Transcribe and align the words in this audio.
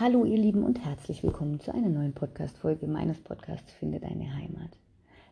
Hallo 0.00 0.24
ihr 0.24 0.38
Lieben 0.38 0.62
und 0.62 0.82
herzlich 0.82 1.22
willkommen 1.22 1.60
zu 1.60 1.74
einer 1.74 1.90
neuen 1.90 2.14
Podcast-Folge 2.14 2.86
meines 2.86 3.20
Podcasts 3.20 3.70
Finde 3.70 4.00
deine 4.00 4.34
Heimat. 4.34 4.78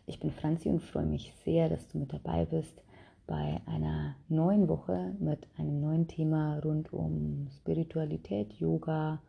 Ich 0.04 0.21
bin 0.21 0.30
Franzi 0.30 0.68
und 0.68 0.83
freue 0.83 1.07
mich 1.07 1.33
sehr, 1.42 1.71
dass 1.71 1.89
du 1.89 1.96
mit 1.96 2.12
dabei 2.12 2.44
bist 2.44 2.83
bei 3.26 3.62
einer 3.65 4.15
neuen 4.28 4.68
Woche 4.68 5.15
mit 5.20 5.49
einem 5.57 5.81
neuen 5.81 6.07
Thema 6.07 6.58
rund 6.58 6.92
um 6.92 7.49
Spiritualität, 7.57 8.52
Yoga, 8.61 9.23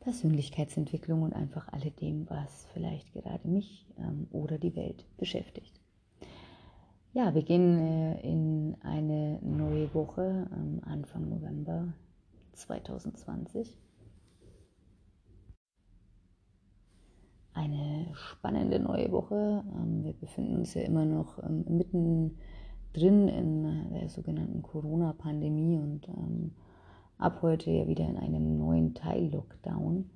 Persönlichkeitsentwicklung 0.00 1.22
und 1.22 1.34
einfach 1.34 1.72
alledem, 1.72 2.28
was 2.28 2.66
vielleicht 2.74 3.12
gerade 3.12 3.46
mich 3.46 3.86
ähm, 3.96 4.26
oder 4.32 4.58
die 4.58 4.74
Welt 4.74 5.04
beschäftigt. 5.18 5.80
Ja, 7.12 7.32
wir 7.32 7.44
gehen 7.44 7.78
äh, 7.78 8.20
in 8.22 8.76
eine 8.80 9.38
neue 9.40 9.94
Woche 9.94 10.48
ähm, 10.52 10.80
Anfang 10.84 11.28
November 11.28 11.92
2020. 12.54 13.78
eine 17.58 18.06
spannende 18.14 18.78
neue 18.78 19.10
Woche. 19.10 19.64
Ähm, 19.76 20.04
wir 20.04 20.12
befinden 20.12 20.56
uns 20.56 20.74
ja 20.74 20.82
immer 20.82 21.04
noch 21.04 21.42
ähm, 21.42 21.64
mitten 21.68 22.38
drin 22.92 23.28
in 23.28 23.90
der 23.92 24.08
sogenannten 24.08 24.62
Corona-Pandemie 24.62 25.78
und 25.78 26.08
ähm, 26.08 26.52
ab 27.18 27.40
heute 27.42 27.70
ja 27.70 27.86
wieder 27.88 28.08
in 28.08 28.16
einem 28.16 28.58
neuen 28.58 28.94
Teil-Lockdown, 28.94 30.08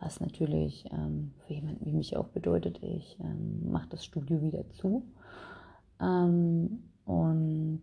was 0.00 0.20
natürlich 0.20 0.88
für 0.90 1.52
jemanden 1.52 1.84
wie 1.84 1.92
mich 1.92 2.16
auch 2.16 2.28
bedeutet, 2.28 2.82
ich 2.82 3.18
mache 3.62 3.88
das 3.90 4.04
Studio 4.04 4.40
wieder 4.40 4.66
zu 4.70 5.02
und 5.98 7.82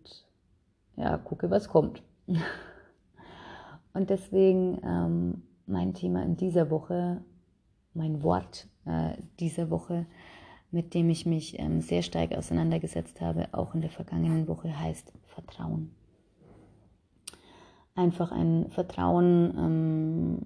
ja, 0.96 1.16
gucke, 1.18 1.48
was 1.50 1.68
kommt. 1.68 2.02
und 3.94 4.10
deswegen 4.10 5.42
mein 5.66 5.94
Thema 5.94 6.24
in 6.24 6.36
dieser 6.36 6.70
Woche, 6.70 7.22
mein 7.96 8.22
Wort 8.22 8.68
äh, 8.84 9.16
dieser 9.40 9.70
Woche, 9.70 10.06
mit 10.70 10.94
dem 10.94 11.08
ich 11.10 11.26
mich 11.26 11.58
ähm, 11.58 11.80
sehr 11.80 12.02
stark 12.02 12.32
auseinandergesetzt 12.32 13.20
habe, 13.20 13.48
auch 13.52 13.74
in 13.74 13.80
der 13.80 13.90
vergangenen 13.90 14.46
Woche, 14.48 14.78
heißt 14.78 15.12
Vertrauen. 15.24 15.94
Einfach 17.94 18.30
ein 18.30 18.70
Vertrauen, 18.70 19.54
ähm, 19.56 20.38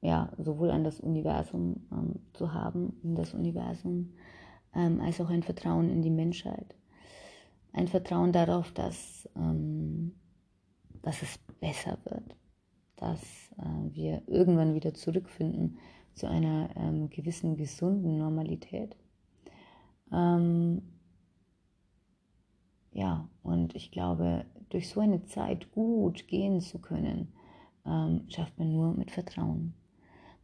ja, 0.00 0.32
sowohl 0.38 0.70
an 0.70 0.82
das 0.82 0.98
Universum 1.00 1.86
ähm, 1.92 2.20
zu 2.32 2.52
haben, 2.52 2.98
in 3.02 3.14
das 3.14 3.34
Universum, 3.34 4.14
ähm, 4.74 5.00
als 5.00 5.20
auch 5.20 5.30
ein 5.30 5.42
Vertrauen 5.42 5.90
in 5.90 6.02
die 6.02 6.10
Menschheit. 6.10 6.74
Ein 7.72 7.86
Vertrauen 7.86 8.32
darauf, 8.32 8.72
dass, 8.72 9.28
ähm, 9.36 10.16
dass 11.02 11.22
es 11.22 11.38
besser 11.60 11.98
wird, 12.04 12.36
dass 12.96 13.20
äh, 13.58 13.94
wir 13.94 14.22
irgendwann 14.26 14.74
wieder 14.74 14.94
zurückfinden 14.94 15.78
zu 16.14 16.28
einer 16.28 16.70
ähm, 16.76 17.10
gewissen 17.10 17.56
gesunden 17.56 18.18
Normalität. 18.18 18.96
Ähm, 20.12 20.82
ja, 22.92 23.28
und 23.42 23.74
ich 23.74 23.90
glaube, 23.90 24.44
durch 24.68 24.88
so 24.88 25.00
eine 25.00 25.24
Zeit 25.24 25.72
gut 25.72 26.26
gehen 26.28 26.60
zu 26.60 26.78
können, 26.78 27.32
ähm, 27.86 28.24
schafft 28.28 28.58
man 28.58 28.72
nur 28.72 28.94
mit 28.94 29.10
Vertrauen. 29.10 29.74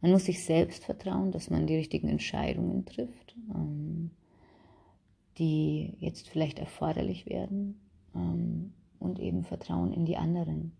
Man 0.01 0.11
muss 0.11 0.25
sich 0.25 0.43
selbst 0.43 0.85
vertrauen, 0.85 1.31
dass 1.31 1.49
man 1.49 1.67
die 1.67 1.75
richtigen 1.75 2.07
Entscheidungen 2.07 2.85
trifft, 2.85 3.35
ähm, 3.53 4.11
die 5.37 5.95
jetzt 5.99 6.29
vielleicht 6.29 6.59
erforderlich 6.59 7.25
werden. 7.25 7.79
Ähm, 8.15 8.73
und 8.99 9.19
eben 9.19 9.43
Vertrauen 9.43 9.93
in 9.93 10.05
die 10.05 10.17
anderen. 10.17 10.73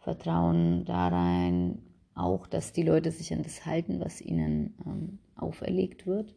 Vertrauen 0.00 0.84
darein, 0.84 1.78
auch, 2.16 2.46
dass 2.46 2.72
die 2.72 2.82
Leute 2.82 3.10
sich 3.10 3.32
an 3.32 3.42
das 3.42 3.66
halten, 3.66 4.00
was 4.00 4.20
ihnen 4.20 4.74
ähm, 4.84 5.18
auferlegt 5.36 6.06
wird. 6.06 6.34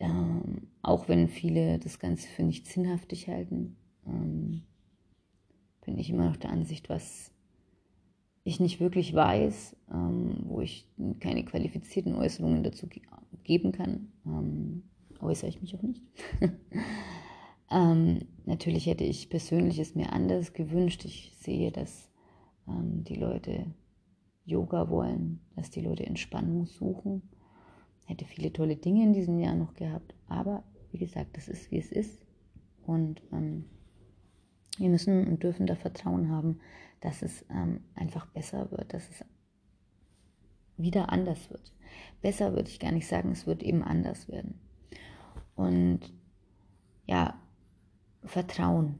Ähm, 0.00 0.68
auch 0.82 1.08
wenn 1.08 1.28
viele 1.28 1.78
das 1.78 1.98
Ganze 1.98 2.28
für 2.28 2.42
nicht 2.42 2.66
sinnhaftig 2.66 3.28
halten, 3.28 3.76
ähm, 4.06 4.62
bin 5.84 5.98
ich 5.98 6.10
immer 6.10 6.26
noch 6.26 6.36
der 6.36 6.50
Ansicht, 6.50 6.88
was 6.88 7.32
ich 8.44 8.60
nicht 8.60 8.80
wirklich 8.80 9.14
weiß, 9.14 9.76
ähm, 9.92 10.44
wo 10.44 10.60
ich 10.60 10.86
keine 11.20 11.44
qualifizierten 11.44 12.14
Äußerungen 12.14 12.62
dazu 12.62 12.86
ge 12.86 13.02
geben 13.44 13.72
kann, 13.72 14.12
ähm, 14.26 14.82
äußere 15.20 15.48
ich 15.48 15.62
mich 15.62 15.74
auch 15.74 15.82
nicht. 15.82 16.02
Ähm, 17.70 18.20
natürlich 18.46 18.86
hätte 18.86 19.04
ich 19.04 19.28
persönlich 19.28 19.78
es 19.78 19.94
mir 19.94 20.14
anders 20.14 20.54
gewünscht. 20.54 21.04
Ich 21.04 21.34
sehe, 21.38 21.70
dass 21.70 22.08
die 22.66 23.14
Leute 23.14 23.66
Yoga 24.48 24.88
wollen, 24.88 25.40
dass 25.56 25.70
die 25.70 25.82
Leute 25.82 26.06
Entspannung 26.06 26.66
suchen. 26.66 27.22
Hätte 28.06 28.24
viele 28.24 28.50
tolle 28.50 28.76
Dinge 28.76 29.04
in 29.04 29.12
diesem 29.12 29.38
Jahr 29.38 29.54
noch 29.54 29.74
gehabt, 29.74 30.14
aber 30.26 30.64
wie 30.90 30.98
gesagt, 30.98 31.36
das 31.36 31.48
ist 31.48 31.70
wie 31.70 31.78
es 31.78 31.92
ist. 31.92 32.24
Und 32.86 33.22
ähm, 33.30 33.66
wir 34.78 34.88
müssen 34.88 35.26
und 35.26 35.42
dürfen 35.42 35.66
da 35.66 35.74
Vertrauen 35.74 36.30
haben, 36.30 36.60
dass 37.00 37.20
es 37.20 37.44
ähm, 37.50 37.80
einfach 37.94 38.26
besser 38.26 38.70
wird, 38.70 38.94
dass 38.94 39.10
es 39.10 39.24
wieder 40.78 41.12
anders 41.12 41.50
wird. 41.50 41.74
Besser 42.22 42.54
würde 42.54 42.70
ich 42.70 42.80
gar 42.80 42.92
nicht 42.92 43.06
sagen, 43.06 43.32
es 43.32 43.46
wird 43.46 43.62
eben 43.62 43.82
anders 43.82 44.28
werden. 44.28 44.58
Und 45.54 46.00
ja, 47.06 47.38
Vertrauen, 48.24 48.98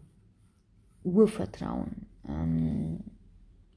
Urvertrauen, 1.04 2.06
ähm, 2.28 3.00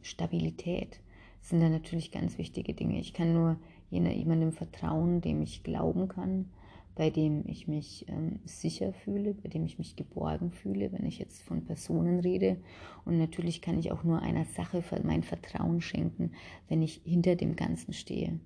Stabilität 0.02 1.00
sind 1.42 1.62
da 1.62 1.70
natürlich 1.70 2.12
ganz 2.12 2.38
wichtige 2.38 2.74
Dinge. 2.74 3.00
Ich 3.00 3.14
kann 3.14 3.34
nur 3.34 3.58
jemandem 3.90 4.54
vertrauen, 4.54 5.22
dem 5.22 5.42
ich 5.42 5.64
glauben 5.64 6.08
kann, 6.08 6.50
bei 6.96 7.10
dem 7.10 7.44
ich 7.48 7.68
mich 7.68 8.06
ähm, 8.10 8.40
sicher 8.46 8.94
fühle, 8.94 9.34
bei 9.34 9.50
dem 9.50 9.66
ich 9.66 9.78
mich 9.78 9.96
geborgen 9.96 10.52
fühle, 10.52 10.92
wenn 10.92 11.06
ich 11.06 11.20
jetzt 11.20 11.42
von 11.42 11.66
Personen 11.66 12.20
rede. 12.20 12.58
Und 13.06 13.18
natürlich 13.18 13.62
kann 13.62 13.80
ich 13.80 13.92
auch 13.92 14.04
nur 14.04 14.22
einer 14.22 14.46
Sache 14.46 14.84
mein 15.04 15.24
Vertrauen 15.24 15.82
schenken, 15.82 16.32
wenn 16.68 16.82
ich 16.82 17.02
hinter 17.04 17.36
dem 17.36 17.56
Ganzen 17.56 17.94
stehe. 17.94 18.40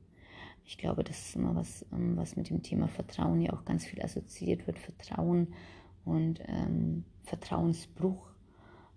Ich 0.63 0.77
glaube, 0.77 1.03
das 1.03 1.27
ist 1.27 1.35
immer 1.35 1.55
was, 1.55 1.85
ähm, 1.91 2.17
was 2.17 2.35
mit 2.35 2.49
dem 2.49 2.63
Thema 2.63 2.87
Vertrauen 2.87 3.41
ja 3.41 3.53
auch 3.53 3.65
ganz 3.65 3.85
viel 3.85 4.01
assoziiert 4.01 4.65
wird. 4.67 4.79
Vertrauen 4.79 5.53
und 6.05 6.41
ähm, 6.47 7.03
Vertrauensbruch 7.23 8.29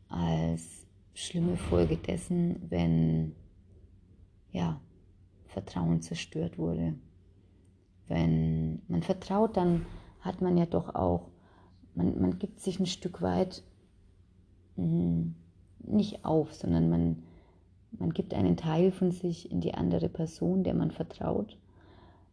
als 0.09 0.87
schlimme 1.15 1.57
Folge 1.57 1.97
dessen, 1.97 2.57
wenn 2.71 3.35
ja, 4.59 4.81
Vertrauen 5.47 6.03
zerstört 6.03 6.59
wurde. 6.59 6.95
Wenn 8.09 8.83
man 8.89 9.03
vertraut, 9.03 9.57
dann 9.57 9.87
hat 10.21 10.41
man 10.41 10.59
ja 10.59 10.67
doch 10.67 10.95
auch, 10.95 11.29
man, 11.95 12.21
man 12.21 12.39
gibt 12.39 12.61
sich 12.61 12.81
ein 12.81 12.87
Stück 12.87 13.23
weit 13.23 13.63
mh, 14.77 15.27
nicht 15.85 16.25
auf, 16.25 16.53
sondern 16.55 16.91
man, 16.91 17.23
man 17.93 18.11
gibt 18.13 18.35
einen 18.35 18.57
Teil 18.57 18.91
von 18.91 19.13
sich 19.13 19.51
in 19.51 19.61
die 19.61 19.75
andere 19.75 20.09
Person, 20.09 20.65
der 20.65 20.75
man 20.75 20.91
vertraut. 20.91 21.57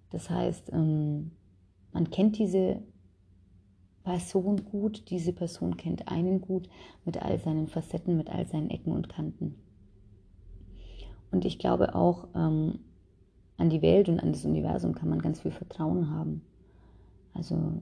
Das 0.10 0.30
heißt, 0.30 0.72
ähm, 0.74 1.32
man 1.94 2.10
kennt 2.10 2.40
diese 2.40 2.82
Person 4.04 4.66
gut, 4.66 5.10
diese 5.10 5.34
Person 5.34 5.78
kennt 5.78 6.08
einen 6.08 6.42
gut 6.42 6.70
mit 7.06 7.22
all 7.22 7.40
seinen 7.40 7.68
Facetten, 7.68 8.18
mit 8.18 8.30
all 8.30 8.48
seinen 8.48 8.70
Ecken 8.70 8.94
und 8.94 9.10
Kanten. 9.10 9.56
Und 11.32 11.46
ich 11.46 11.60
glaube 11.60 11.96
auch 11.96 12.28
ähm, 12.36 12.80
an 13.58 13.70
die 13.70 13.82
Welt 13.82 14.10
und 14.10 14.20
an 14.20 14.32
das 14.32 14.46
Universum 14.46 14.96
kann 14.96 15.10
man 15.10 15.22
ganz 15.22 15.42
viel 15.42 15.52
Vertrauen 15.52 16.10
haben. 16.10 16.42
Also 17.34 17.82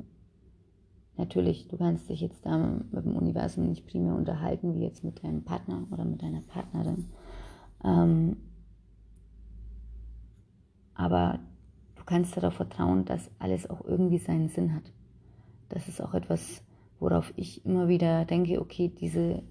natürlich, 1.17 1.67
du 1.67 1.77
kannst 1.77 2.09
dich 2.09 2.21
jetzt 2.21 2.45
da 2.45 2.57
mit 2.57 3.05
dem 3.05 3.15
Universum 3.15 3.69
nicht 3.69 3.85
primär 3.85 4.15
unterhalten, 4.15 4.75
wie 4.75 4.83
jetzt 4.83 5.03
mit 5.03 5.23
deinem 5.23 5.43
Partner 5.43 5.85
oder 5.91 6.05
mit 6.05 6.21
deiner 6.21 6.41
Partnerin. 6.41 7.05
Ähm, 7.83 8.37
aber 10.95 11.39
du 11.95 12.03
kannst 12.06 12.35
darauf 12.38 12.53
vertrauen, 12.53 13.06
dass 13.06 13.29
alles 13.39 13.69
auch 13.69 13.83
irgendwie 13.83 14.19
seinen 14.19 14.50
Sinn 14.50 14.73
hat. 14.73 14.91
Das 15.69 15.88
ist 15.88 16.01
auch 16.01 16.13
etwas, 16.13 16.63
worauf 17.00 17.33
ich 17.35 17.65
immer 17.65 17.88
wieder 17.88 18.25
denke, 18.25 18.62
okay, 18.62 18.89
diese, 18.89 19.41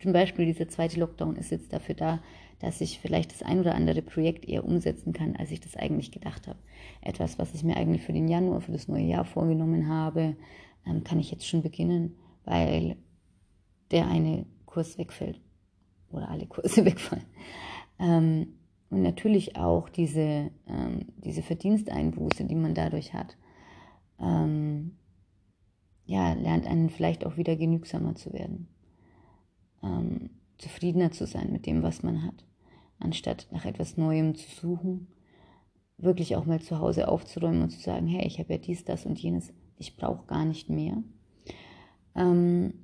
zum 0.00 0.12
Beispiel 0.12 0.46
dieser 0.46 0.68
zweite 0.68 1.00
Lockdown 1.00 1.36
ist 1.36 1.50
jetzt 1.50 1.72
dafür 1.72 1.94
da, 1.94 2.20
dass 2.60 2.80
ich 2.80 2.98
vielleicht 2.98 3.32
das 3.32 3.42
ein 3.42 3.60
oder 3.60 3.74
andere 3.74 4.02
Projekt 4.02 4.44
eher 4.44 4.64
umsetzen 4.64 5.12
kann, 5.12 5.36
als 5.36 5.50
ich 5.50 5.60
das 5.60 5.76
eigentlich 5.76 6.10
gedacht 6.10 6.46
habe. 6.46 6.58
Etwas, 7.00 7.38
was 7.38 7.54
ich 7.54 7.62
mir 7.62 7.76
eigentlich 7.76 8.02
für 8.02 8.12
den 8.12 8.28
Januar, 8.28 8.60
für 8.60 8.72
das 8.72 8.88
neue 8.88 9.04
Jahr 9.04 9.24
vorgenommen 9.24 9.88
habe, 9.88 10.36
ähm, 10.86 11.04
kann 11.04 11.20
ich 11.20 11.30
jetzt 11.30 11.46
schon 11.46 11.62
beginnen, 11.62 12.16
weil 12.44 12.96
der 13.90 14.08
eine 14.08 14.46
Kurs 14.66 14.98
wegfällt 14.98 15.40
oder 16.10 16.28
alle 16.28 16.46
Kurse 16.46 16.84
wegfallen. 16.84 17.24
Ähm, 17.98 18.54
und 18.90 19.02
natürlich 19.02 19.56
auch 19.56 19.88
diese, 19.88 20.50
ähm, 20.66 21.06
diese 21.18 21.42
Verdiensteinbuße, 21.42 22.44
die 22.44 22.54
man 22.54 22.74
dadurch 22.74 23.14
hat, 23.14 23.36
ja, 26.08 26.32
lernt 26.32 26.66
einen 26.66 26.90
vielleicht 26.90 27.24
auch 27.24 27.36
wieder 27.36 27.54
genügsamer 27.54 28.16
zu 28.16 28.32
werden, 28.32 28.66
ähm, 29.82 30.30
zufriedener 30.58 31.12
zu 31.12 31.26
sein 31.26 31.52
mit 31.52 31.66
dem, 31.66 31.82
was 31.82 32.02
man 32.02 32.24
hat 32.24 32.44
anstatt 33.00 33.46
nach 33.50 33.64
etwas 33.64 33.96
Neuem 33.96 34.34
zu 34.34 34.48
suchen, 34.50 35.08
wirklich 35.96 36.36
auch 36.36 36.46
mal 36.46 36.60
zu 36.60 36.78
Hause 36.78 37.08
aufzuräumen 37.08 37.62
und 37.62 37.70
zu 37.70 37.80
sagen, 37.80 38.06
hey, 38.06 38.26
ich 38.26 38.38
habe 38.38 38.54
ja 38.54 38.58
dies, 38.58 38.84
das 38.84 39.06
und 39.06 39.18
jenes, 39.18 39.52
ich 39.76 39.96
brauche 39.96 40.26
gar 40.26 40.44
nicht 40.44 40.68
mehr. 40.68 41.02
Ähm, 42.14 42.74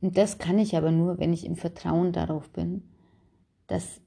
und 0.00 0.16
das 0.16 0.38
kann 0.38 0.58
ich 0.58 0.76
aber 0.76 0.90
nur, 0.90 1.18
wenn 1.18 1.32
ich 1.32 1.46
im 1.46 1.56
Vertrauen 1.56 2.12
darauf 2.12 2.50
bin, 2.50 2.82
dass 3.66 4.00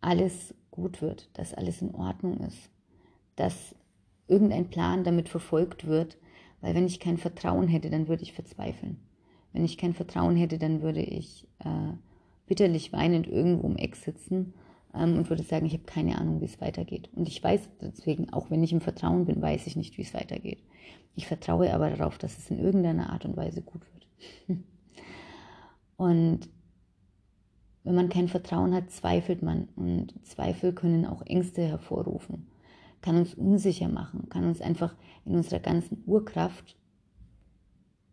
alles 0.00 0.54
gut 0.70 1.00
wird, 1.00 1.30
dass 1.38 1.54
alles 1.54 1.80
in 1.80 1.94
Ordnung 1.94 2.38
ist, 2.40 2.70
dass 3.36 3.74
irgendein 4.26 4.68
Plan 4.68 5.04
damit 5.04 5.28
verfolgt 5.28 5.86
wird, 5.86 6.18
weil 6.60 6.74
wenn 6.74 6.86
ich 6.86 6.98
kein 6.98 7.18
Vertrauen 7.18 7.68
hätte, 7.68 7.90
dann 7.90 8.08
würde 8.08 8.22
ich 8.22 8.32
verzweifeln. 8.32 8.98
Wenn 9.54 9.64
ich 9.64 9.78
kein 9.78 9.94
Vertrauen 9.94 10.36
hätte, 10.36 10.58
dann 10.58 10.82
würde 10.82 11.00
ich 11.00 11.46
äh, 11.60 11.94
bitterlich 12.46 12.92
weinend 12.92 13.28
irgendwo 13.28 13.68
im 13.68 13.76
Eck 13.76 13.94
sitzen 13.94 14.52
ähm, 14.92 15.16
und 15.16 15.30
würde 15.30 15.44
sagen, 15.44 15.64
ich 15.64 15.72
habe 15.74 15.84
keine 15.84 16.18
Ahnung, 16.18 16.40
wie 16.40 16.46
es 16.46 16.60
weitergeht. 16.60 17.08
Und 17.14 17.28
ich 17.28 17.42
weiß 17.42 17.70
deswegen, 17.80 18.32
auch 18.32 18.50
wenn 18.50 18.64
ich 18.64 18.72
im 18.72 18.80
Vertrauen 18.80 19.24
bin, 19.26 19.40
weiß 19.40 19.68
ich 19.68 19.76
nicht, 19.76 19.96
wie 19.96 20.02
es 20.02 20.12
weitergeht. 20.12 20.58
Ich 21.14 21.28
vertraue 21.28 21.72
aber 21.72 21.88
darauf, 21.88 22.18
dass 22.18 22.36
es 22.36 22.50
in 22.50 22.58
irgendeiner 22.58 23.10
Art 23.10 23.24
und 23.24 23.36
Weise 23.36 23.62
gut 23.62 23.82
wird. 24.48 24.58
und 25.96 26.48
wenn 27.84 27.94
man 27.94 28.08
kein 28.08 28.26
Vertrauen 28.26 28.74
hat, 28.74 28.90
zweifelt 28.90 29.40
man. 29.42 29.68
Und 29.76 30.14
Zweifel 30.26 30.72
können 30.72 31.06
auch 31.06 31.22
Ängste 31.22 31.62
hervorrufen, 31.62 32.48
kann 33.02 33.16
uns 33.16 33.34
unsicher 33.34 33.88
machen, 33.88 34.28
kann 34.30 34.44
uns 34.44 34.60
einfach 34.60 34.96
in 35.24 35.36
unserer 35.36 35.60
ganzen 35.60 36.02
Urkraft, 36.06 36.76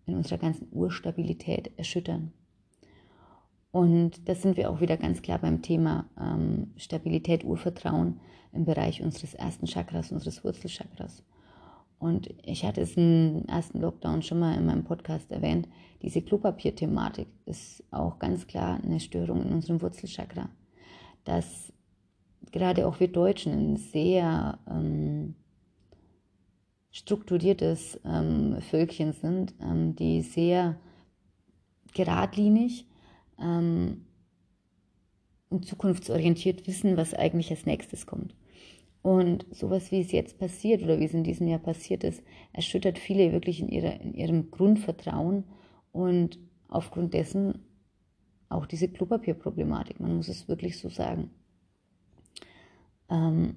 in 0.06 0.16
unserer 0.16 0.38
ganzen 0.38 0.68
Urstabilität 0.72 1.72
erschüttern. 1.78 2.34
Und 3.72 4.28
da 4.28 4.36
sind 4.36 4.58
wir 4.58 4.70
auch 4.70 4.82
wieder 4.82 4.98
ganz 4.98 5.22
klar 5.22 5.40
beim 5.40 5.62
Thema 5.62 6.06
ähm, 6.20 6.74
Stabilität, 6.76 7.46
Urvertrauen 7.46 8.20
im 8.52 8.66
Bereich 8.66 9.02
unseres 9.02 9.34
ersten 9.34 9.66
Chakras, 9.66 10.12
unseres 10.12 10.44
Wurzelchakras. 10.44 11.24
Und 11.98 12.34
ich 12.44 12.66
hatte 12.66 12.82
es 12.82 12.98
im 12.98 13.46
ersten 13.48 13.80
Lockdown 13.80 14.24
schon 14.24 14.40
mal 14.40 14.58
in 14.58 14.66
meinem 14.66 14.84
Podcast 14.84 15.32
erwähnt. 15.32 15.68
Diese 16.02 16.22
Klopapier-Thematik 16.22 17.28
ist 17.46 17.84
auch 17.92 18.18
ganz 18.18 18.48
klar 18.48 18.80
eine 18.84 19.00
Störung 19.00 19.44
in 19.44 19.54
unserem 19.54 19.82
Wurzelchakra. 19.82 20.50
Dass 21.24 21.72
gerade 22.52 22.88
auch 22.88 23.00
wir 23.00 23.08
Deutschen 23.08 23.54
ein 23.54 23.78
sehr 23.78 24.58
ähm, 24.68 25.36
strukturiertes 26.92 28.00
ähm, 28.06 28.58
Völkchen 28.62 29.14
sind, 29.14 29.54
ähm, 29.62 29.96
die 29.96 30.22
sehr 30.22 30.78
geradlinig 31.94 32.86
ähm, 33.40 34.06
und 35.50 35.66
zukunftsorientiert 35.66 36.68
wissen, 36.68 36.98
was 36.98 37.14
eigentlich 37.14 37.50
als 37.50 37.66
nächstes 37.66 38.06
kommt. 38.06 38.36
Und 39.02 39.46
sowas, 39.52 39.92
wie 39.92 40.02
es 40.02 40.12
jetzt 40.12 40.38
passiert 40.38 40.84
oder 40.84 41.00
wie 41.00 41.06
es 41.06 41.14
in 41.14 41.24
diesem 41.24 41.48
Jahr 41.48 41.60
passiert 41.60 42.04
ist, 42.04 42.22
erschüttert 42.54 43.00
viele 43.00 43.32
wirklich 43.32 43.60
in, 43.60 43.70
ihrer, 43.70 44.00
in 44.00 44.14
ihrem 44.14 44.52
Grundvertrauen 44.52 45.46
und 45.92 46.38
aufgrund 46.68 47.14
dessen 47.14 47.66
auch 48.48 48.66
diese 48.66 48.90
Klopapierproblematik. 48.90 50.00
Man 50.00 50.18
muss 50.18 50.28
es 50.28 50.48
wirklich 50.48 50.78
so 50.78 50.90
sagen. 50.90 51.32
Ähm, 53.10 53.56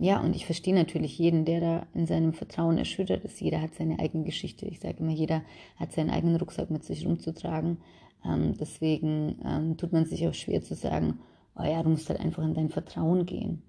ja, 0.00 0.20
und 0.20 0.36
ich 0.36 0.46
verstehe 0.46 0.74
natürlich 0.74 1.18
jeden, 1.18 1.44
der 1.44 1.60
da 1.60 1.86
in 1.92 2.06
seinem 2.06 2.32
Vertrauen 2.32 2.78
erschüttert 2.78 3.24
ist. 3.24 3.40
Jeder 3.40 3.60
hat 3.60 3.74
seine 3.74 3.98
eigene 3.98 4.24
Geschichte. 4.24 4.64
Ich 4.66 4.78
sage 4.78 4.98
immer, 5.00 5.10
jeder 5.10 5.42
hat 5.76 5.92
seinen 5.92 6.10
eigenen 6.10 6.36
Rucksack 6.36 6.70
mit 6.70 6.84
sich 6.84 7.04
rumzutragen. 7.04 7.78
Ähm, 8.24 8.54
deswegen 8.58 9.40
ähm, 9.44 9.76
tut 9.76 9.92
man 9.92 10.04
sich 10.06 10.26
auch 10.28 10.34
schwer 10.34 10.62
zu 10.62 10.76
sagen, 10.76 11.18
oh 11.56 11.64
ja, 11.64 11.82
du 11.82 11.90
musst 11.90 12.08
halt 12.08 12.20
einfach 12.20 12.44
in 12.44 12.54
dein 12.54 12.68
Vertrauen 12.68 13.26
gehen. 13.26 13.62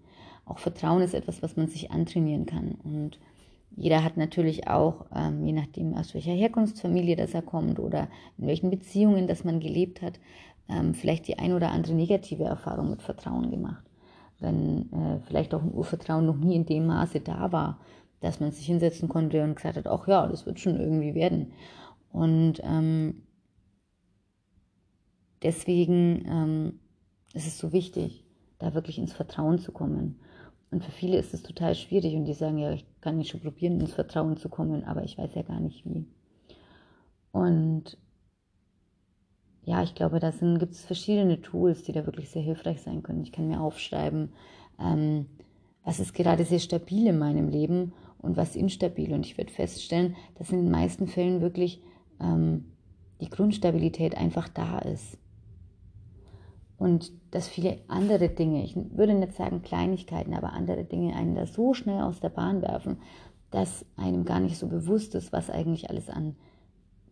Auch 0.45 0.59
Vertrauen 0.59 1.01
ist 1.01 1.15
etwas, 1.15 1.41
was 1.41 1.57
man 1.57 1.67
sich 1.67 1.89
antrainieren 1.89 2.45
kann. 2.45 2.75
Und 2.83 3.19
jeder 3.75 4.03
hat 4.03 4.15
natürlich 4.15 4.67
auch, 4.67 5.05
ähm, 5.15 5.43
je 5.43 5.53
nachdem 5.53 5.95
aus 5.95 6.13
welcher 6.13 6.33
Herkunftsfamilie 6.33 7.15
das 7.15 7.33
er 7.33 7.41
kommt 7.41 7.79
oder 7.79 8.07
in 8.37 8.45
welchen 8.45 8.69
Beziehungen 8.69 9.25
das 9.25 9.43
man 9.43 9.59
gelebt 9.59 10.03
hat, 10.03 10.19
ähm, 10.69 10.93
vielleicht 10.93 11.27
die 11.27 11.39
ein 11.39 11.53
oder 11.53 11.71
andere 11.71 11.95
negative 11.95 12.43
Erfahrung 12.43 12.91
mit 12.91 13.01
Vertrauen 13.01 13.49
gemacht. 13.49 13.88
Wenn 14.39 14.91
äh, 14.93 15.19
vielleicht 15.27 15.53
auch 15.53 15.61
ein 15.61 15.73
Urvertrauen 15.73 16.25
noch 16.25 16.37
nie 16.37 16.55
in 16.55 16.65
dem 16.65 16.87
Maße 16.87 17.19
da 17.19 17.51
war, 17.51 17.79
dass 18.21 18.39
man 18.39 18.51
sich 18.51 18.65
hinsetzen 18.65 19.09
konnte 19.09 19.43
und 19.43 19.55
gesagt 19.55 19.77
hat, 19.77 19.87
ach 19.87 20.07
ja, 20.07 20.27
das 20.27 20.45
wird 20.45 20.59
schon 20.59 20.79
irgendwie 20.79 21.15
werden. 21.15 21.53
Und 22.11 22.61
ähm, 22.63 23.23
deswegen 25.43 26.25
ähm, 26.27 26.79
ist 27.33 27.47
es 27.47 27.57
so 27.57 27.71
wichtig, 27.71 28.25
da 28.57 28.73
wirklich 28.73 28.97
ins 28.97 29.13
Vertrauen 29.13 29.59
zu 29.59 29.71
kommen. 29.71 30.19
Und 30.71 30.83
für 30.83 30.91
viele 30.91 31.17
ist 31.17 31.33
es 31.33 31.43
total 31.43 31.75
schwierig 31.75 32.15
und 32.15 32.25
die 32.25 32.33
sagen, 32.33 32.57
ja, 32.57 32.71
ich 32.71 32.85
kann 33.01 33.17
nicht 33.17 33.31
schon 33.31 33.41
probieren, 33.41 33.79
ins 33.79 33.93
Vertrauen 33.93 34.37
zu 34.37 34.49
kommen, 34.49 34.83
aber 34.83 35.03
ich 35.03 35.17
weiß 35.17 35.33
ja 35.33 35.41
gar 35.41 35.59
nicht 35.59 35.85
wie. 35.85 36.05
Und 37.31 37.97
ja, 39.69 39.83
ich 39.83 39.93
glaube, 39.93 40.19
da 40.19 40.31
gibt 40.31 40.73
es 40.73 40.83
verschiedene 40.83 41.41
Tools, 41.41 41.83
die 41.83 41.91
da 41.91 42.07
wirklich 42.07 42.31
sehr 42.31 42.41
hilfreich 42.41 42.81
sein 42.81 43.03
können. 43.03 43.21
Ich 43.21 43.31
kann 43.31 43.47
mir 43.47 43.61
aufschreiben, 43.61 44.33
ähm, 44.79 45.27
was 45.83 45.99
ist 45.99 46.15
gerade 46.15 46.43
sehr 46.43 46.57
stabil 46.57 47.05
in 47.05 47.19
meinem 47.19 47.49
Leben 47.49 47.93
und 48.17 48.35
was 48.35 48.55
instabil. 48.55 49.13
Und 49.13 49.27
ich 49.27 49.37
werde 49.37 49.53
feststellen, 49.53 50.15
dass 50.39 50.49
in 50.51 50.57
den 50.57 50.71
meisten 50.71 51.07
Fällen 51.07 51.41
wirklich 51.41 51.83
ähm, 52.19 52.65
die 53.21 53.29
Grundstabilität 53.29 54.17
einfach 54.17 54.49
da 54.49 54.79
ist 54.79 55.19
und 56.79 57.11
dass 57.29 57.47
viele 57.47 57.77
andere 57.87 58.27
Dinge, 58.29 58.63
ich 58.63 58.75
würde 58.75 59.13
nicht 59.13 59.35
sagen 59.35 59.61
Kleinigkeiten, 59.61 60.33
aber 60.33 60.53
andere 60.53 60.83
Dinge 60.83 61.15
einen 61.15 61.35
da 61.35 61.45
so 61.45 61.75
schnell 61.75 62.01
aus 62.01 62.19
der 62.19 62.29
Bahn 62.29 62.63
werfen, 62.63 62.97
dass 63.51 63.85
einem 63.97 64.25
gar 64.25 64.39
nicht 64.39 64.57
so 64.57 64.67
bewusst 64.67 65.13
ist, 65.13 65.31
was 65.31 65.51
eigentlich 65.51 65.91
alles 65.91 66.09
an 66.09 66.35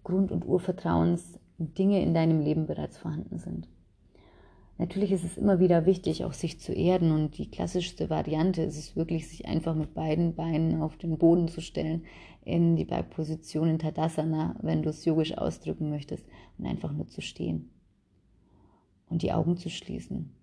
Grund- 0.03 0.31
und 0.31 0.43
Urvertrauens 0.43 1.37
Dinge 1.57 2.01
in 2.01 2.13
deinem 2.13 2.39
Leben 2.39 2.67
bereits 2.67 2.97
vorhanden 2.97 3.39
sind. 3.39 3.67
Natürlich 4.77 5.11
ist 5.11 5.23
es 5.23 5.37
immer 5.37 5.59
wieder 5.59 5.87
wichtig, 5.87 6.23
auch 6.23 6.33
sich 6.33 6.59
zu 6.59 6.71
erden 6.71 7.11
und 7.11 7.39
die 7.39 7.49
klassischste 7.49 8.11
Variante 8.11 8.61
ist 8.61 8.77
es 8.77 8.95
wirklich, 8.95 9.27
sich 9.27 9.47
einfach 9.47 9.73
mit 9.73 9.95
beiden 9.95 10.35
Beinen 10.35 10.81
auf 10.81 10.97
den 10.97 11.17
Boden 11.17 11.47
zu 11.47 11.61
stellen, 11.61 12.03
in 12.45 12.75
die 12.75 12.85
Bergposition 12.85 13.69
in 13.69 13.79
Tadasana, 13.79 14.55
wenn 14.61 14.83
du 14.83 14.89
es 14.89 15.03
yogisch 15.03 15.35
ausdrücken 15.35 15.89
möchtest, 15.89 16.25
und 16.57 16.67
einfach 16.67 16.93
nur 16.93 17.07
zu 17.07 17.21
stehen 17.21 17.71
und 19.09 19.21
die 19.21 19.33
Augen 19.33 19.57
zu 19.57 19.69
schließen, 19.69 20.33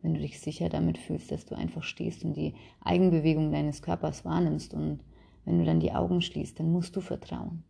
wenn 0.00 0.14
du 0.14 0.20
dich 0.20 0.40
sicher 0.40 0.68
damit 0.68 0.98
fühlst, 0.98 1.30
dass 1.30 1.46
du 1.46 1.54
einfach 1.54 1.82
stehst 1.82 2.24
und 2.24 2.36
die 2.36 2.54
Eigenbewegung 2.80 3.52
deines 3.52 3.82
Körpers 3.82 4.24
wahrnimmst. 4.24 4.74
Und 4.74 5.00
wenn 5.44 5.58
du 5.58 5.64
dann 5.64 5.80
die 5.80 5.92
Augen 5.92 6.20
schließt, 6.20 6.58
dann 6.58 6.72
musst 6.72 6.96
du 6.96 7.00
vertrauen. 7.00 7.62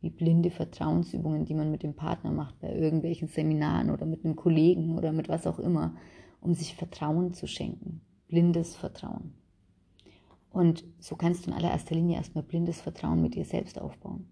Wie 0.00 0.10
blinde 0.10 0.50
Vertrauensübungen, 0.50 1.44
die 1.44 1.54
man 1.54 1.70
mit 1.70 1.82
dem 1.82 1.94
Partner 1.94 2.30
macht 2.30 2.60
bei 2.60 2.72
irgendwelchen 2.72 3.28
Seminaren 3.28 3.90
oder 3.90 4.06
mit 4.06 4.24
einem 4.24 4.36
Kollegen 4.36 4.96
oder 4.96 5.12
mit 5.12 5.28
was 5.28 5.46
auch 5.46 5.58
immer, 5.58 5.94
um 6.40 6.54
sich 6.54 6.74
Vertrauen 6.74 7.34
zu 7.34 7.46
schenken. 7.46 8.00
Blindes 8.28 8.76
Vertrauen. 8.76 9.34
Und 10.50 10.84
so 10.98 11.16
kannst 11.16 11.46
du 11.46 11.50
in 11.50 11.56
allererster 11.56 11.94
Linie 11.94 12.16
erstmal 12.16 12.44
blindes 12.44 12.80
Vertrauen 12.80 13.22
mit 13.22 13.34
dir 13.34 13.44
selbst 13.44 13.80
aufbauen. 13.80 14.26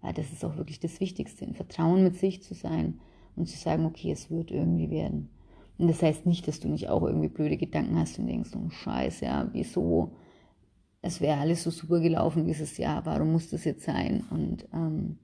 Weil 0.00 0.12
das 0.12 0.32
ist 0.32 0.44
auch 0.44 0.56
wirklich 0.56 0.80
das 0.80 1.00
Wichtigste, 1.00 1.44
in 1.44 1.54
Vertrauen 1.54 2.02
mit 2.02 2.16
sich 2.16 2.42
zu 2.42 2.54
sein 2.54 3.00
und 3.34 3.46
zu 3.48 3.56
sagen, 3.56 3.86
okay, 3.86 4.12
es 4.12 4.30
wird 4.30 4.50
irgendwie 4.50 4.90
werden. 4.90 5.30
Und 5.78 5.88
das 5.88 6.02
heißt 6.02 6.26
nicht, 6.26 6.48
dass 6.48 6.60
du 6.60 6.68
nicht 6.68 6.88
auch 6.88 7.02
irgendwie 7.02 7.28
blöde 7.28 7.56
Gedanken 7.56 7.98
hast 7.98 8.18
und 8.18 8.26
denkst, 8.26 8.50
oh 8.56 8.70
Scheiß, 8.70 9.20
ja, 9.20 9.48
wieso? 9.52 10.12
Es 11.06 11.20
wäre 11.20 11.38
alles 11.38 11.62
so 11.62 11.70
super 11.70 12.00
gelaufen 12.00 12.44
dieses 12.44 12.76
Jahr, 12.78 13.06
warum 13.06 13.32
muss 13.32 13.50
das 13.50 13.64
jetzt 13.64 13.84
sein? 13.84 14.24
Und 14.30 14.66
ähm, 14.72 15.18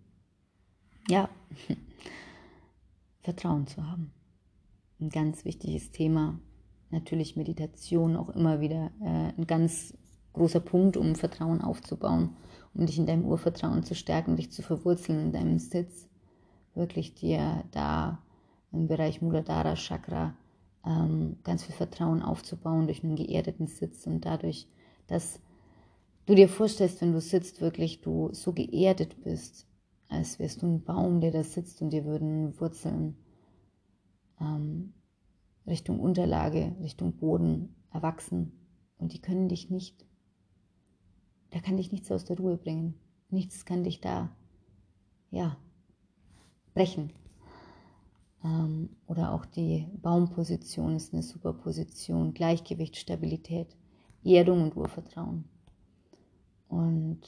ja, 1.09 1.29
Vertrauen 3.21 3.67
zu 3.67 3.87
haben. 3.87 4.13
Ein 5.01 5.11
ganz 5.11 5.45
wichtiges 5.45 5.91
Thema. 5.91 6.39
Natürlich 6.91 7.37
Meditation 7.37 8.17
auch 8.17 8.29
immer 8.31 8.61
wieder 8.61 8.91
äh, 9.01 9.33
ein 9.37 9.47
ganz 9.47 9.95
großer 10.33 10.61
Punkt, 10.61 10.97
um 10.97 11.15
Vertrauen 11.15 11.61
aufzubauen, 11.61 12.37
um 12.75 12.87
dich 12.87 12.99
in 12.99 13.07
deinem 13.07 13.25
Urvertrauen 13.25 13.83
zu 13.83 13.95
stärken, 13.95 14.37
dich 14.37 14.51
zu 14.51 14.63
verwurzeln 14.63 15.19
in 15.19 15.33
deinem 15.33 15.59
Sitz 15.59 16.09
wirklich 16.75 17.15
dir 17.15 17.65
da 17.71 18.19
im 18.73 18.87
Bereich 18.87 19.21
Muladhara 19.21 19.75
Chakra 19.75 20.35
ähm, 20.87 21.37
ganz 21.45 21.65
viel 21.65 21.75
Vertrauen 21.75 22.23
aufzubauen 22.23 22.87
durch 22.87 23.05
einen 23.05 23.17
geerdeten 23.17 23.67
Sitz 23.67 24.07
und 24.07 24.25
dadurch, 24.25 24.67
dass 25.07 25.41
du 26.27 26.35
dir 26.35 26.49
vorstellst, 26.49 27.01
wenn 27.01 27.13
du 27.13 27.21
sitzt, 27.21 27.61
wirklich 27.61 28.01
du 28.01 28.31
so 28.33 28.53
geerdet 28.53 29.23
bist, 29.23 29.67
als 30.09 30.39
wärst 30.39 30.63
du 30.63 30.67
ein 30.67 30.85
Baum, 30.85 31.21
der 31.21 31.31
da 31.31 31.43
sitzt 31.43 31.83
und 31.83 31.91
dir 31.91 32.05
würden 32.05 32.59
Wurzeln 32.61 33.17
ähm, 34.41 34.93
Richtung 35.67 36.01
Unterlage, 36.01 36.75
Richtung 36.81 37.17
Boden 37.17 37.75
erwachsen 37.91 38.53
und 38.99 39.13
die 39.13 39.21
können 39.21 39.49
dich 39.49 39.71
nicht, 39.71 40.05
da 41.51 41.61
kann 41.61 41.77
dich 41.77 41.93
nichts 41.93 42.11
aus 42.11 42.25
der 42.25 42.37
Ruhe 42.39 42.57
bringen. 42.57 42.95
Nichts 43.31 43.65
kann 43.65 43.85
dich 43.85 44.01
da, 44.01 44.35
ja, 45.31 45.57
brechen. 46.75 47.13
Ähm, 48.45 48.91
oder 49.07 49.33
auch 49.33 49.47
die 49.47 49.87
Baumposition 50.01 50.97
ist 50.97 51.13
eine 51.13 51.23
super 51.23 51.53
Position. 51.53 52.35
Gleichgewicht, 52.35 52.97
Stabilität, 52.97 53.77
Erdung 54.25 54.63
und 54.63 54.77
Urvertrauen. 54.77 55.45
Und 56.73 57.21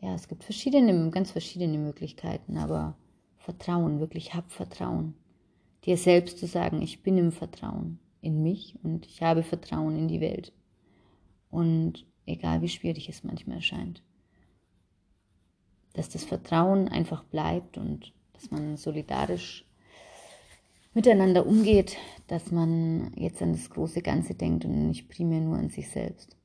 ja, 0.00 0.14
es 0.14 0.26
gibt 0.26 0.42
verschiedene, 0.42 1.10
ganz 1.10 1.30
verschiedene 1.30 1.76
Möglichkeiten, 1.76 2.56
aber 2.56 2.96
Vertrauen, 3.36 4.00
wirklich 4.00 4.32
hab 4.32 4.50
Vertrauen. 4.50 5.14
Dir 5.84 5.98
selbst 5.98 6.38
zu 6.38 6.46
sagen, 6.46 6.80
ich 6.80 7.02
bin 7.02 7.18
im 7.18 7.30
Vertrauen 7.30 7.98
in 8.22 8.42
mich 8.42 8.78
und 8.82 9.04
ich 9.04 9.20
habe 9.20 9.42
Vertrauen 9.42 9.96
in 9.96 10.08
die 10.08 10.22
Welt. 10.22 10.54
Und 11.50 12.06
egal 12.24 12.62
wie 12.62 12.70
schwierig 12.70 13.10
es 13.10 13.22
manchmal 13.22 13.56
erscheint, 13.56 14.02
dass 15.92 16.08
das 16.08 16.24
Vertrauen 16.24 16.88
einfach 16.88 17.24
bleibt 17.24 17.76
und 17.76 18.14
dass 18.32 18.50
man 18.50 18.78
solidarisch 18.78 19.66
miteinander 20.94 21.46
umgeht, 21.46 21.98
dass 22.28 22.50
man 22.50 23.12
jetzt 23.14 23.42
an 23.42 23.52
das 23.52 23.68
große 23.68 24.00
Ganze 24.00 24.34
denkt 24.34 24.64
und 24.64 24.88
nicht 24.88 25.10
primär 25.10 25.40
nur 25.42 25.58
an 25.58 25.68
sich 25.68 25.90
selbst. 25.90 26.38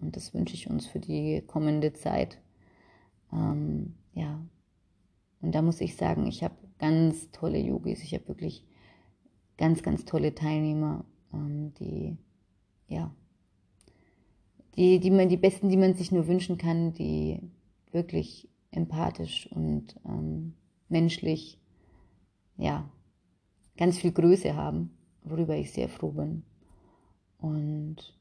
Und 0.00 0.16
das 0.16 0.34
wünsche 0.34 0.54
ich 0.54 0.68
uns 0.68 0.86
für 0.86 1.00
die 1.00 1.42
kommende 1.46 1.92
Zeit. 1.92 2.38
Ähm, 3.32 3.94
ja. 4.12 4.40
Und 5.40 5.54
da 5.54 5.62
muss 5.62 5.80
ich 5.80 5.96
sagen, 5.96 6.26
ich 6.26 6.42
habe 6.42 6.54
ganz 6.78 7.30
tolle 7.30 7.58
Yogis. 7.58 8.02
Ich 8.02 8.14
habe 8.14 8.28
wirklich 8.28 8.64
ganz, 9.56 9.82
ganz 9.82 10.04
tolle 10.04 10.34
Teilnehmer, 10.34 11.04
ähm, 11.32 11.72
die, 11.74 12.16
ja, 12.88 13.14
die, 14.76 15.00
die, 15.00 15.10
man, 15.10 15.28
die 15.28 15.38
besten, 15.38 15.68
die 15.70 15.76
man 15.76 15.94
sich 15.94 16.12
nur 16.12 16.26
wünschen 16.26 16.58
kann, 16.58 16.92
die 16.92 17.40
wirklich 17.92 18.48
empathisch 18.70 19.50
und 19.52 19.96
ähm, 20.04 20.54
menschlich, 20.88 21.58
ja, 22.58 22.90
ganz 23.76 23.98
viel 23.98 24.12
Größe 24.12 24.54
haben, 24.54 24.90
worüber 25.22 25.56
ich 25.56 25.72
sehr 25.72 25.88
froh 25.88 26.10
bin. 26.10 26.42
Und 27.38 28.18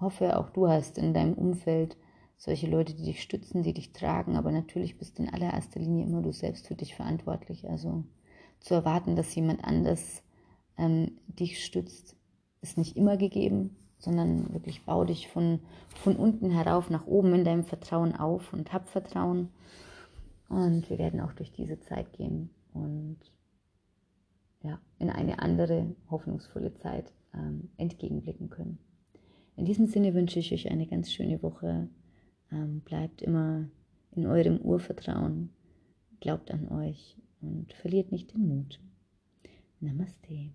hoffe, 0.00 0.38
auch 0.38 0.50
du 0.50 0.68
hast 0.68 0.98
in 0.98 1.14
deinem 1.14 1.34
Umfeld 1.34 1.96
solche 2.36 2.66
Leute, 2.66 2.94
die 2.94 3.04
dich 3.04 3.22
stützen, 3.22 3.62
die 3.62 3.72
dich 3.72 3.92
tragen, 3.92 4.36
aber 4.36 4.52
natürlich 4.52 4.98
bist 4.98 5.18
in 5.18 5.28
allererster 5.28 5.80
Linie 5.80 6.04
immer 6.04 6.22
du 6.22 6.32
selbst 6.32 6.66
für 6.66 6.74
dich 6.74 6.94
verantwortlich. 6.94 7.68
Also 7.68 8.04
zu 8.60 8.74
erwarten, 8.74 9.16
dass 9.16 9.34
jemand 9.34 9.64
anders 9.64 10.22
ähm, 10.76 11.12
dich 11.26 11.64
stützt, 11.64 12.16
ist 12.60 12.78
nicht 12.78 12.96
immer 12.96 13.16
gegeben, 13.16 13.76
sondern 13.98 14.52
wirklich 14.52 14.84
bau 14.84 15.04
dich 15.04 15.28
von, 15.28 15.60
von 15.94 16.16
unten 16.16 16.50
herauf 16.50 16.90
nach 16.90 17.06
oben 17.06 17.34
in 17.34 17.44
deinem 17.44 17.64
Vertrauen 17.64 18.14
auf 18.14 18.52
und 18.52 18.72
hab 18.72 18.88
Vertrauen. 18.88 19.48
Und 20.48 20.88
wir 20.90 20.98
werden 20.98 21.20
auch 21.20 21.32
durch 21.32 21.52
diese 21.52 21.80
Zeit 21.80 22.12
gehen 22.12 22.50
und 22.72 23.18
ja, 24.62 24.78
in 24.98 25.10
eine 25.10 25.38
andere 25.40 25.94
hoffnungsvolle 26.10 26.74
Zeit 26.74 27.12
ähm, 27.34 27.70
entgegenblicken 27.76 28.50
können. 28.50 28.78
In 29.56 29.64
diesem 29.64 29.86
Sinne 29.86 30.14
wünsche 30.14 30.38
ich 30.38 30.52
euch 30.52 30.70
eine 30.70 30.86
ganz 30.86 31.12
schöne 31.12 31.42
Woche. 31.42 31.88
Ähm, 32.52 32.80
bleibt 32.80 33.22
immer 33.22 33.68
in 34.12 34.26
eurem 34.26 34.58
Urvertrauen, 34.58 35.50
glaubt 36.20 36.50
an 36.50 36.68
euch 36.68 37.16
und 37.40 37.72
verliert 37.72 38.12
nicht 38.12 38.32
den 38.32 38.46
Mut. 38.48 38.80
Namaste. 39.80 40.50